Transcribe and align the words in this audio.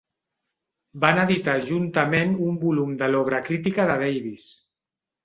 Van 1.01 1.19
editar 1.23 1.53
juntament 1.67 2.33
un 2.45 2.57
volum 2.63 2.95
de 3.03 3.11
l'obra 3.13 3.43
crítica 3.51 3.87
de 3.93 3.99
Davies. 4.05 4.49